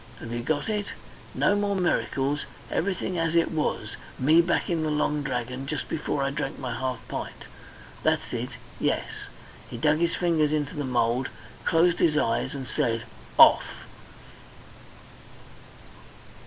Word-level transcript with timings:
Have 0.19 0.31
you 0.33 0.41
got 0.41 0.67
it? 0.67 0.87
No 1.35 1.55
more 1.55 1.75
miracles, 1.75 2.45
everything 2.71 3.19
as 3.19 3.35
it 3.35 3.51
was 3.51 3.97
me 4.17 4.41
back 4.41 4.67
in 4.67 4.81
the 4.81 4.89
Long 4.89 5.21
Dragon 5.21 5.67
just 5.67 5.87
before 5.87 6.23
I 6.23 6.31
drank 6.31 6.57
my 6.57 6.73
half 6.73 7.07
pint. 7.07 7.45
That's 8.01 8.33
it! 8.33 8.49
Yes." 8.79 9.05
He 9.69 9.77
dug 9.77 9.99
his 9.99 10.15
fingers 10.15 10.51
into 10.53 10.75
the 10.75 10.83
mould, 10.85 11.29
closed 11.65 11.99
his 11.99 12.17
eyes, 12.17 12.55
and 12.55 12.67
said 12.67 13.03
"Off!" 13.37 13.85